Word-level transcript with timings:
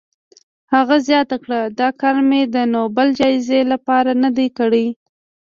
هغه 0.73 0.95
زیاته 1.07 1.37
کړه، 1.43 1.61
دا 1.79 1.89
کار 2.01 2.15
مې 2.29 2.41
د 2.55 2.57
نوبل 2.73 3.07
جایزې 3.19 3.61
لپاره 3.71 4.11
نه 4.23 4.29
دی 4.37 4.47
کړی. 4.57 4.85